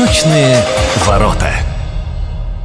[0.00, 0.64] Восточные
[1.06, 1.50] ворота.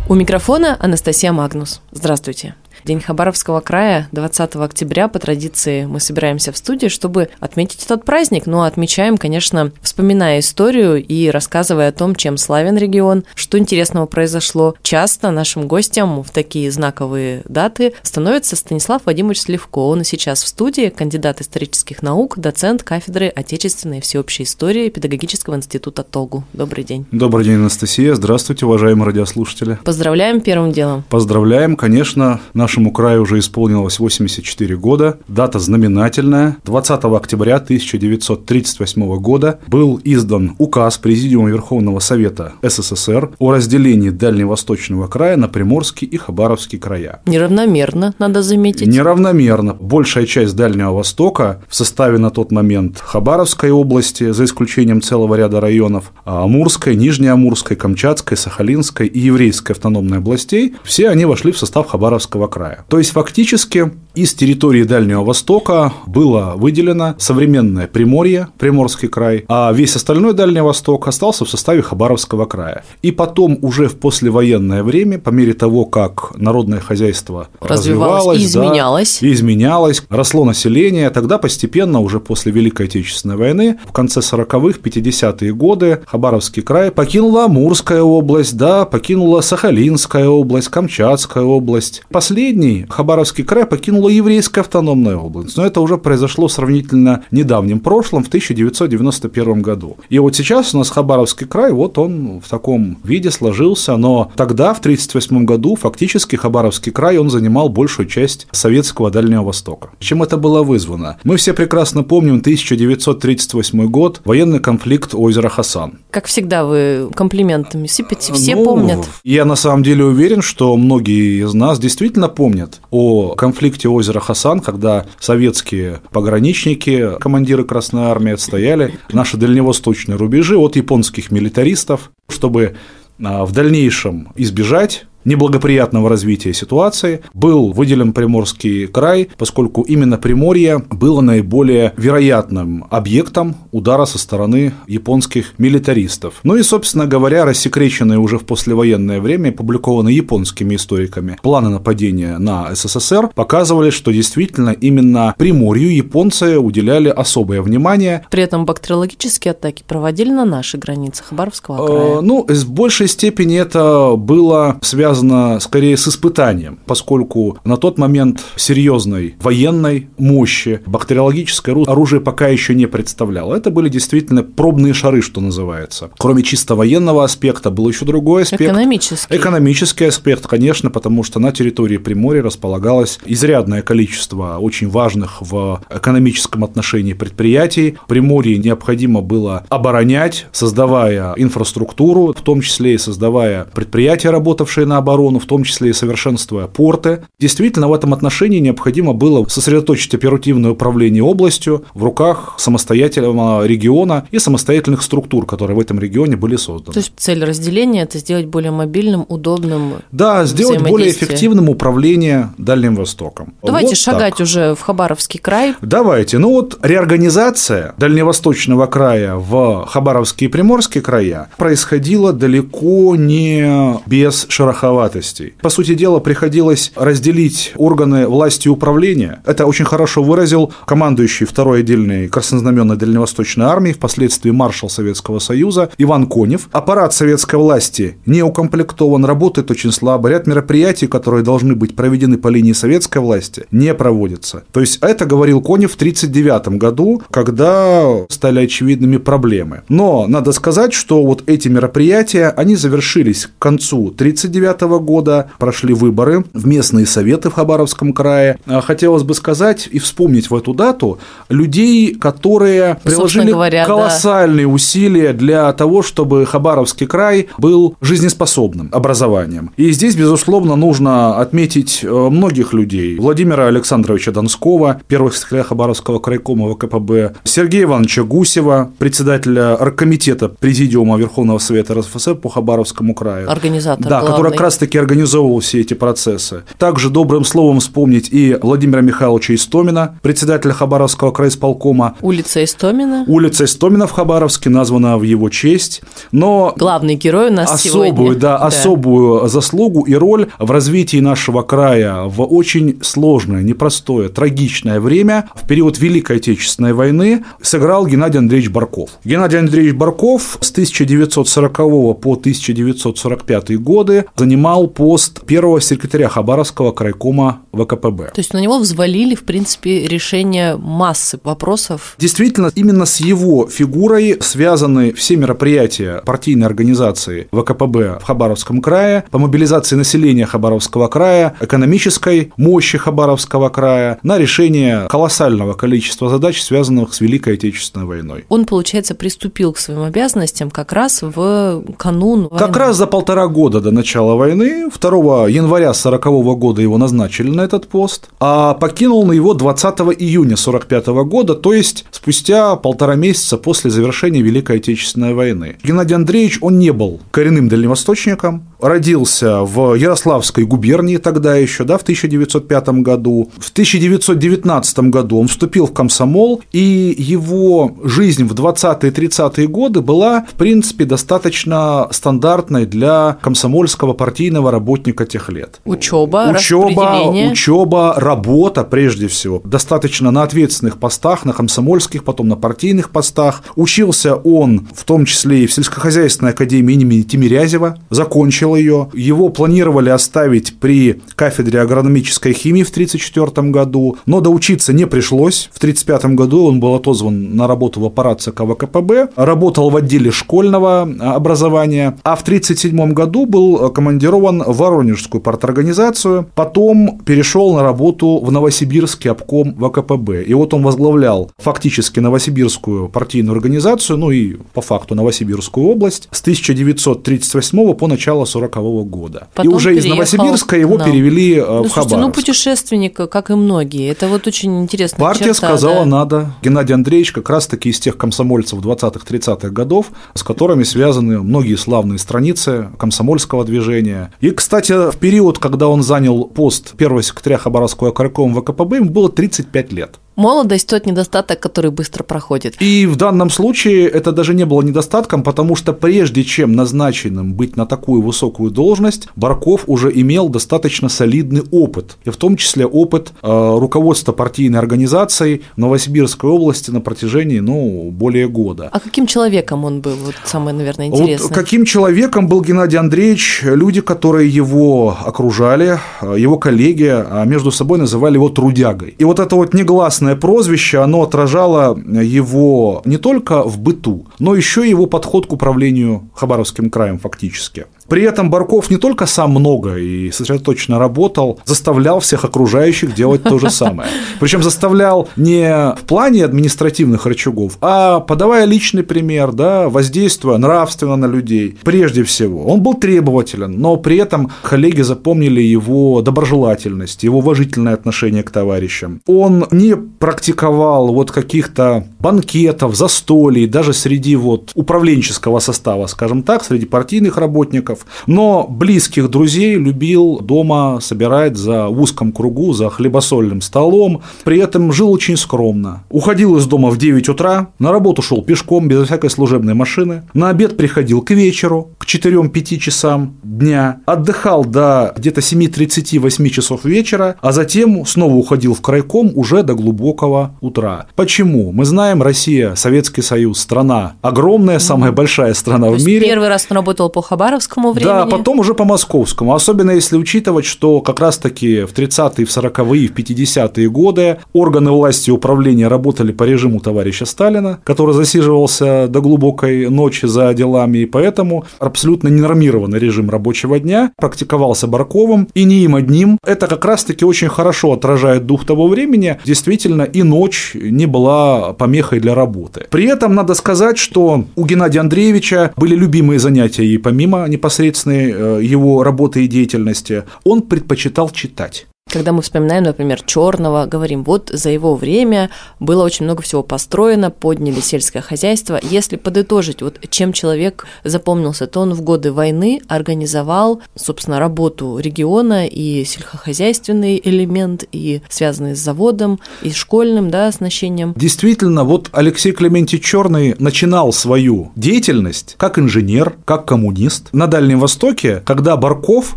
[0.08, 1.82] У микрофона Анастасия Магнус.
[1.92, 2.56] Здравствуйте.
[2.86, 8.46] День Хабаровского края 20 октября по традиции мы собираемся в студии, чтобы отметить этот праздник.
[8.46, 14.76] Но отмечаем, конечно, вспоминая историю и рассказывая о том, чем славен регион, что интересного произошло.
[14.84, 19.80] Часто нашим гостям в такие знаковые даты становится Станислав Вадимович Сливко.
[19.80, 25.56] Он и сейчас в студии, кандидат исторических наук, доцент кафедры отечественной и всеобщей истории Педагогического
[25.56, 26.44] института ТОГУ.
[26.54, 27.08] Добрый день.
[27.12, 28.14] Добрый день, Анастасия.
[28.14, 29.80] Здравствуйте, уважаемые радиослушатели.
[29.84, 31.04] Поздравляем первым делом.
[31.10, 35.18] Поздравляем, конечно, наш Нашему краю уже исполнилось 84 года.
[35.30, 36.58] Дата знаменательная.
[36.66, 45.38] 20 октября 1938 года был издан указ Президиума Верховного Совета СССР о разделении Дальневосточного края
[45.38, 47.22] на Приморский и Хабаровский края.
[47.26, 48.88] Неравномерно, надо заметить.
[48.88, 49.78] Неравномерно.
[49.80, 55.62] Большая часть Дальнего Востока в составе на тот момент Хабаровской области, за исключением целого ряда
[55.62, 61.88] районов, а Амурской, Нижнеамурской, Камчатской, Сахалинской и Еврейской автономной областей, все они вошли в состав
[61.88, 62.86] Хабаровского края края.
[62.90, 69.96] То есть фактически из территории Дальнего Востока было выделено современное Приморье, Приморский край, а весь
[69.96, 72.84] остальной Дальний Восток остался в составе Хабаровского края.
[73.02, 79.20] И потом уже в послевоенное время, по мере того, как народное хозяйство развивалось, и изменялось.
[79.22, 85.54] Да, изменялось, росло население, тогда постепенно уже после Великой Отечественной войны в конце 40-х, 50-е
[85.54, 92.04] годы Хабаровский край покинула Амурская область, да, покинула Сахалинская область, Камчатская область.
[92.10, 97.80] Последний Хабаровский край покинул была еврейская автономная область, но это уже произошло в сравнительно недавнем
[97.80, 99.98] прошлом, в 1991 году.
[100.10, 104.76] И вот сейчас у нас Хабаровский край, вот он в таком виде сложился, но тогда,
[104.76, 109.90] в 1938 году, фактически Хабаровский край, он занимал большую часть советского Дальнего Востока.
[110.00, 111.18] Чем это было вызвано?
[111.24, 116.00] Мы все прекрасно помним 1938 год, военный конфликт озера Хасан.
[116.12, 119.00] Как всегда вы комплиментами сыпете, все ну, помнят.
[119.24, 124.60] Я на самом деле уверен, что многие из нас действительно помнят о конфликте озера Хасан,
[124.60, 132.76] когда советские пограничники, командиры Красной Армии отстояли наши дальневосточные рубежи от японских милитаристов, чтобы
[133.24, 141.22] а, в дальнейшем избежать неблагоприятного развития ситуации был выделен Приморский край, поскольку именно Приморье было
[141.22, 146.36] наиболее вероятным объектом удара со стороны японских милитаристов.
[146.44, 152.74] Ну и, собственно говоря, рассекреченные уже в послевоенное время, опубликованные японскими историками планы нападения на
[152.74, 158.26] СССР показывали, что действительно именно Приморью японцы уделяли особое внимание.
[158.30, 162.22] При этом бактериологические атаки проводили на наши границы Хабаровского э, края.
[162.22, 168.42] Ну, в большей степени это было связано связано скорее с испытанием, поскольку на тот момент
[168.58, 173.56] серьезной военной мощи бактериологическое оружие пока еще не представляло.
[173.56, 176.10] Это были действительно пробные шары, что называется.
[176.18, 178.62] Кроме чисто военного аспекта был еще другой аспект.
[178.62, 179.36] Экономический.
[179.36, 186.66] Экономический аспект, конечно, потому что на территории Приморья располагалось изрядное количество очень важных в экономическом
[186.66, 187.98] отношении предприятий.
[188.08, 195.40] Приморье необходимо было оборонять, создавая инфраструктуру, в том числе и создавая предприятия, работавшие на оборону,
[195.40, 197.24] в том числе и совершенствуя порты.
[197.40, 204.40] Действительно, в этом отношении необходимо было сосредоточить оперативное управление областью в руках самостоятельного региона и
[204.40, 206.94] самостоятельных структур, которые в этом регионе были созданы.
[206.94, 212.96] То есть цель разделения– это сделать более мобильным, удобным Да, сделать более эффективным управление Дальним
[212.96, 213.54] Востоком.
[213.62, 214.42] Давайте вот шагать так.
[214.42, 215.76] уже в Хабаровский край.
[215.82, 216.38] Давайте.
[216.40, 224.95] Ну вот реорганизация Дальневосточного края в Хабаровский и Приморский края происходила далеко не без шероховатости
[224.96, 225.54] шероховатостей.
[225.62, 229.42] По сути дела, приходилось разделить органы власти и управления.
[229.46, 236.28] Это очень хорошо выразил командующий второй отдельной краснознаменной дальневосточной армии, впоследствии маршал Советского Союза Иван
[236.28, 236.68] Конев.
[236.72, 240.30] Аппарат советской власти не укомплектован, работает очень слабо.
[240.30, 244.64] Ряд мероприятий, которые должны быть проведены по линии советской власти, не проводятся.
[244.72, 249.82] То есть это говорил Конев в 1939 году, когда стали очевидными проблемы.
[249.90, 256.46] Но надо сказать, что вот эти мероприятия, они завершились к концу 1939 года прошли выборы
[256.54, 258.60] в местные советы в Хабаровском крае.
[258.66, 261.20] А, хотелось бы сказать и вспомнить в эту дату
[261.50, 264.72] людей, которые ну, приложили говоря, колоссальные да.
[264.72, 269.72] усилия для того, чтобы Хабаровский край был жизнеспособным образованием.
[269.78, 273.18] И здесь, безусловно, нужно отметить э, многих людей.
[273.18, 281.60] Владимира Александровича Донского, первого секретаря Хабаровского крайкома ВКПБ, Сергея Ивановича Гусева, председателя оргкомитета Президиума Верховного
[281.60, 283.50] Совета РСФСР по Хабаровскому краю.
[283.50, 284.32] Организатор Да, главный.
[284.32, 286.64] который раз-таки организовывал все эти процессы.
[286.80, 292.16] Также добрым словом вспомнить и Владимира Михайловича Истомина, председателя Хабаровского крайисполкома.
[292.22, 293.26] Улица Истомина.
[293.28, 296.02] Улица Истомина в Хабаровске названа в его честь.
[296.32, 298.40] Но главный герой у нас особую, сегодня.
[298.40, 305.00] Да, да, особую заслугу и роль в развитии нашего края в очень сложное, непростое, трагичное
[305.00, 309.12] время в период Великой Отечественной войны сыграл Геннадий Андреевич Барков.
[309.24, 311.78] Геннадий Андреевич Барков с 1940
[312.20, 318.32] по 1945 годы занимал пост первого секретаря Хабаровского крайкома ВКПБ.
[318.34, 322.16] То есть на него взвалили, в принципе, решение массы вопросов.
[322.18, 329.40] Действительно, именно с его фигурой связаны все мероприятия партийной организации ВКПБ в Хабаровском крае по
[329.40, 337.20] мобилизации населения Хабаровского края, экономической мощи Хабаровского края на решение колоссального количества задач, связанных с
[337.20, 338.46] Великой Отечественной войной.
[338.48, 342.58] Он, получается, приступил к своим обязанностям как раз в канун войны.
[342.58, 347.62] Как раз за полтора года до начала войны, 2 января 1940 года его назначили на
[347.62, 349.86] этот пост, а покинул на его 20
[350.20, 355.78] июня 1945 года, то есть спустя полтора месяца после завершения Великой Отечественной войны.
[355.84, 362.02] Геннадий Андреевич, он не был коренным дальневосточником, родился в Ярославской губернии тогда еще, да, в
[362.04, 363.52] 1905 году.
[363.58, 370.46] В 1919 году он вступил в комсомол, и его жизнь в 20-е 30-е годы была,
[370.52, 375.80] в принципе, достаточно стандартной для комсомольского партийного работника тех лет.
[375.86, 383.10] Учеба, учеба, учеба, работа, прежде всего, достаточно на ответственных постах, на комсомольских, потом на партийных
[383.10, 383.64] постах.
[383.76, 389.10] Учился он, в том числе и в сельскохозяйственной академии имени Тимирязева, закончил ее.
[389.14, 395.70] Его планировали оставить при кафедре агрономической химии в 1934 году, но доучиться не пришлось.
[395.74, 400.32] В 1935 году он был отозван на работу в аппарат ЦК ВКПБ, работал в отделе
[400.32, 408.40] школьного образования, а в 1937 году был командирован в Воронежскую парторганизацию, потом перешел на работу
[408.40, 410.44] в Новосибирский обком ВКПБ.
[410.44, 416.42] И вот он возглавлял фактически Новосибирскую партийную организацию, ну и по факту Новосибирскую область с
[416.42, 418.76] 1938 по начало 40
[419.10, 419.48] года.
[419.54, 421.06] Потом и уже из Новосибирска его да.
[421.06, 422.18] перевели ну, в слушайте, Хабаровск.
[422.18, 425.20] ну путешественник, как и многие, это вот очень интересно.
[425.20, 426.06] Партия черта, сказала да.
[426.06, 426.54] надо.
[426.62, 432.90] Геннадий Андреевич как раз-таки из тех комсомольцев 20-30-х годов, с которыми связаны многие славные страницы
[432.98, 434.32] комсомольского движения.
[434.40, 439.30] И, кстати, в период, когда он занял пост первого секретаря Хабаровского крайкома ВКПБ, ему было
[439.30, 440.20] 35 лет.
[440.36, 442.76] Молодость– тот недостаток, который быстро проходит.
[442.82, 447.78] И в данном случае это даже не было недостатком, потому что прежде чем назначенным быть
[447.78, 453.32] на такую высокую должность, Барков уже имел достаточно солидный опыт, и в том числе опыт
[453.42, 458.90] э, руководства партийной организацией Новосибирской области на протяжении, ну, более года.
[458.92, 460.16] А каким человеком он был?
[460.26, 461.48] Вот самое, наверное, интересное.
[461.48, 463.62] Вот каким человеком был Геннадий Андреевич?
[463.64, 469.16] Люди, которые его окружали, его коллеги, а между собой называли его трудягой.
[469.18, 474.86] И вот это вот негласное прозвище, оно отражало его не только в быту, но еще
[474.86, 477.86] и его подход к управлению Хабаровским краем фактически.
[478.08, 483.58] При этом Барков не только сам много и сосредоточенно работал, заставлял всех окружающих делать то
[483.60, 484.10] же самое.
[484.40, 491.26] Причем заставлял не в плане административных рычагов, а подавая личный пример, да, воздействуя нравственно на
[491.26, 491.78] людей.
[491.84, 498.44] Прежде всего, он был требователен, но при этом коллеги запомнили его доброжелательность, его уважительное отношение
[498.44, 499.22] к товарищам.
[499.28, 506.86] Он не практиковал вот каких-то банкетов, застолий, даже среди вот управленческого состава, скажем так, среди
[506.86, 507.95] партийных работников,
[508.28, 515.12] но близких друзей любил дома собирать за узком кругу, за хлебосольным столом, при этом жил
[515.12, 516.04] очень скромно.
[516.10, 520.50] Уходил из дома в 9 утра, на работу шел пешком, без всякой служебной машины, на
[520.50, 527.52] обед приходил к вечеру, к 4-5 часам дня, отдыхал до где-то 7.30-8 часов вечера, а
[527.52, 531.08] затем снова уходил в крайком уже до глубокого утра.
[531.16, 531.72] Почему?
[531.72, 536.28] Мы знаем, Россия, Советский Союз, страна огромная, самая большая страна То в мире.
[536.28, 538.12] Первый раз он работал по Хабаровскому времени.
[538.12, 539.54] Да, потом уже по московскому.
[539.54, 545.30] Особенно если учитывать, что как раз-таки в 30-е, в 40-е, в 50-е годы органы власти
[545.30, 551.06] и управления работали по режиму товарища Сталина, который засиживался до глубокой ночи за делами, и
[551.06, 556.38] поэтому абсолютно ненормированный режим рабочего дня практиковался Барковым, и не им одним.
[556.46, 559.38] Это как раз-таки очень хорошо отражает дух того времени.
[559.46, 562.86] Действительно, и ночь не была помехой для работы.
[562.90, 568.64] При этом надо сказать, что у Геннадия Андреевича были любимые занятия и помимо непосредственной э,
[568.64, 571.88] его работы и деятельности, он предпочитал читать.
[572.16, 575.50] Когда мы вспоминаем, например, Черного, говорим, вот за его время
[575.82, 578.80] было очень много всего построено, подняли сельское хозяйство.
[578.82, 585.68] Если подытожить, вот чем человек запомнился, то он в годы войны организовал, собственно, работу региона
[585.68, 591.12] и сельскохозяйственный элемент, и связанный с заводом, и школьным, да, оснащением.
[591.18, 598.42] Действительно, вот Алексей Клементий Черный начинал свою деятельность как инженер, как коммунист на Дальнем Востоке,
[598.46, 599.36] когда Барков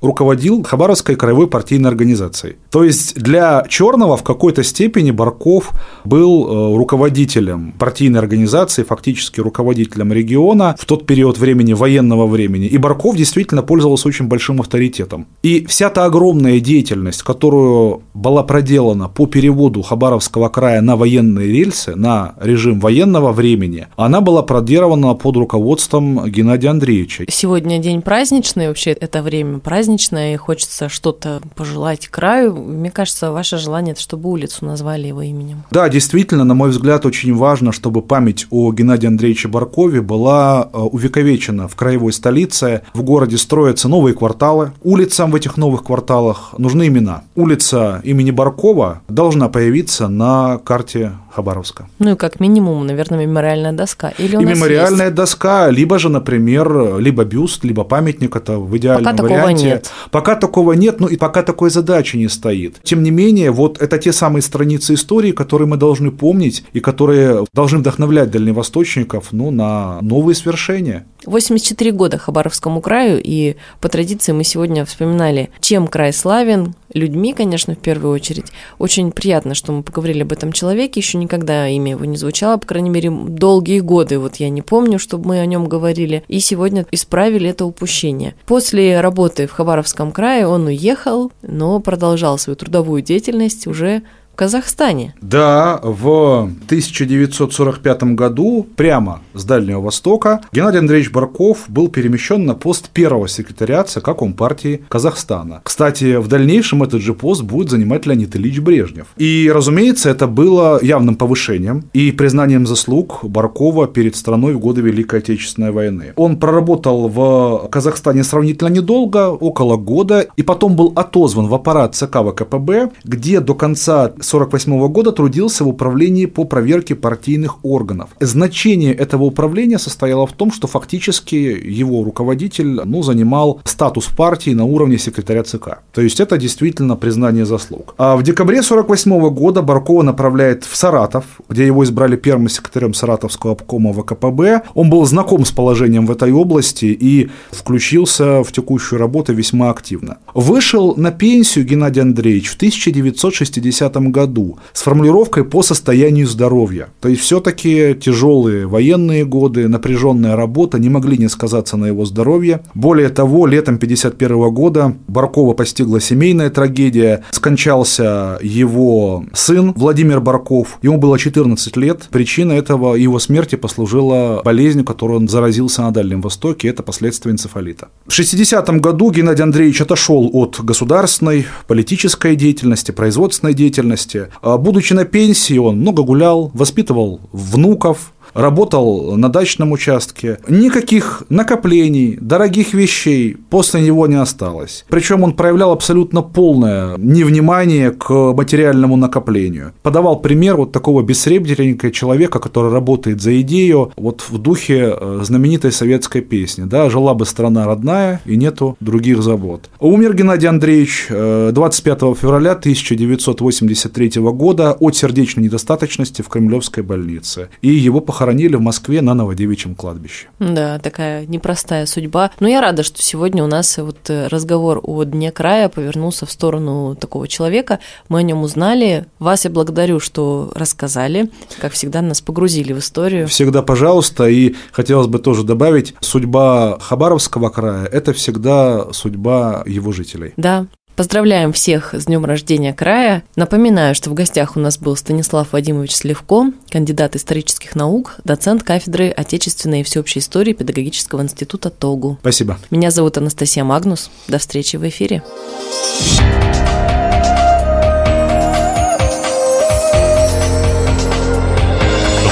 [0.00, 2.56] руководил Хабаровской краевой партийной организацией.
[2.70, 5.72] То есть для Черного в какой-то степени Барков
[6.04, 12.66] был э, руководителем партийной организации, фактически руководителем региона в тот период времени, военного времени.
[12.66, 15.26] И Барков действительно пользовался очень большим авторитетом.
[15.42, 21.94] И вся та огромная деятельность, которую была проделана по переводу Хабаровского края на военные рельсы,
[21.96, 27.24] на режим военного времени, она была проделана под руководством Геннадия Андреевича.
[27.28, 32.54] Сегодня день праздничный, вообще это время праздничное праздничное, и хочется что-то пожелать краю.
[32.54, 35.64] Мне кажется, ваше желание– чтобы улицу назвали его именем.
[35.70, 40.78] Да, действительно, на мой взгляд, очень важно, чтобы память о Геннадии Андреевиче Баркове была э,
[40.78, 42.82] увековечена в краевой столице.
[42.94, 44.72] В городе строятся новые кварталы.
[44.82, 47.22] Улицам в этих новых кварталах нужны имена.
[47.34, 51.86] Улица имени Баркова должна появиться на карте Хабаровска.
[52.00, 54.12] Ну и как минимум, наверное, мемориальная доска.
[54.18, 55.14] Или у и мемориальная есть?
[55.14, 59.44] доска, либо же, например, либо бюст, либо памятник, это в идеальном пока варианте.
[59.44, 59.92] Такого нет.
[60.10, 62.80] Пока такого нет, ну и пока такой задачи не стоит.
[62.82, 67.44] Тем не менее, вот это те самые страницы истории, которые мы должны помнить и которые
[67.54, 71.06] должны вдохновлять дальневосточников ну, на новые свершения.
[71.28, 77.74] 84 года Хабаровскому краю, и по традиции мы сегодня вспоминали, чем край славен, людьми, конечно,
[77.74, 78.46] в первую очередь.
[78.78, 82.66] Очень приятно, что мы поговорили об этом человеке, еще никогда имя его не звучало, по
[82.66, 86.86] крайней мере, долгие годы, вот я не помню, чтобы мы о нем говорили, и сегодня
[86.90, 88.34] исправили это упущение.
[88.46, 94.02] После работы в Хабаровском крае он уехал, но продолжал свою трудовую деятельность уже
[94.38, 95.16] Казахстане.
[95.20, 102.90] Да, в 1945 году прямо с Дальнего Востока Геннадий Андреевич Барков был перемещен на пост
[102.90, 105.60] первого секретаря ЦК Компартии Казахстана.
[105.64, 109.08] Кстати, в дальнейшем этот же пост будет занимать Леонид Ильич Брежнев.
[109.16, 115.18] И, разумеется, это было явным повышением и признанием заслуг Баркова перед страной в годы Великой
[115.18, 116.12] Отечественной войны.
[116.14, 122.18] Он проработал в Казахстане сравнительно недолго, около года, и потом был отозван в аппарат ЦК
[122.18, 128.10] ВКПБ, где до конца 1948 года трудился в управлении по проверке партийных органов.
[128.20, 134.64] Значение этого управления состояло в том, что фактически его руководитель ну, занимал статус партии на
[134.64, 135.78] уровне секретаря ЦК.
[135.92, 137.94] То есть это действительно признание заслуг.
[137.98, 143.52] А в декабре 1948 года Баркова направляет в Саратов, где его избрали первым секретарем Саратовского
[143.52, 144.62] обкома ВКПБ.
[144.74, 150.18] Он был знаком с положением в этой области и включился в текущую работу весьма активно.
[150.34, 156.88] Вышел на пенсию Геннадий Андреевич в 1960 году году с формулировкой по состоянию здоровья.
[157.00, 162.60] То есть все-таки тяжелые военные годы, напряженная работа не могли не сказаться на его здоровье.
[162.74, 167.24] Более того, летом 1951 года Баркова постигла семейная трагедия.
[167.30, 170.78] Скончался его сын Владимир Барков.
[170.82, 172.08] Ему было 14 лет.
[172.10, 176.68] Причина этого его смерти послужила болезнь, которой он заразился на Дальнем Востоке.
[176.68, 177.88] Это последствия энцефалита.
[178.06, 184.28] В 60 году Геннадий Андреевич отошел от государственной, политической деятельности, производственной деятельности деятельности.
[184.42, 190.38] А, будучи на пенсии, он много гулял, воспитывал внуков, работал на дачном участке.
[190.48, 194.84] Никаких накоплений, дорогих вещей после него не осталось.
[194.88, 199.72] Причем он проявлял абсолютно полное невнимание к материальному накоплению.
[199.82, 205.72] Подавал пример вот такого бессребреника человека, который работает за идею вот в духе э, знаменитой
[205.72, 206.64] советской песни.
[206.64, 209.68] Да, «Жила бы страна родная и нету других забот».
[209.80, 217.48] Умер Геннадий Андреевич 25 э, февраля 1983 года от сердечной недостаточности в Кремлевской больнице.
[217.62, 220.26] И его похоронили похоронили в Москве на Новодевичьем кладбище.
[220.38, 222.30] Да, такая непростая судьба.
[222.40, 226.30] Но я рада, что сегодня у нас вот э, разговор о Дне края повернулся в
[226.30, 227.78] сторону такого человека.
[228.10, 229.06] Мы о нем узнали.
[229.18, 231.30] Вас я благодарю, что рассказали.
[231.58, 233.28] Как всегда, нас погрузили в историю.
[233.28, 234.28] Всегда, пожалуйста.
[234.28, 240.34] И хотелось бы тоже добавить, судьба Хабаровского края– это всегда судьба его жителей.
[240.36, 240.66] Да,
[240.98, 243.22] Поздравляем всех с днем рождения края.
[243.36, 249.08] Напоминаю, что в гостях у нас был Станислав Вадимович Сливко, кандидат исторических наук, доцент кафедры
[249.10, 252.18] отечественной и всеобщей истории Педагогического института ТОГУ.
[252.20, 252.58] Спасибо.
[252.72, 254.10] Меня зовут Анастасия Магнус.
[254.26, 255.22] До встречи в эфире.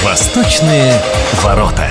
[0.03, 1.01] Восточные
[1.41, 1.87] ворота.